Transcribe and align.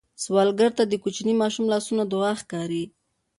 سوالګر 0.23 0.71
ته 0.77 0.83
د 0.87 0.93
کوچني 1.03 1.33
ماشوم 1.41 1.65
لاسونه 1.73 2.03
دعا 2.13 2.31
ښکاري 2.41 2.83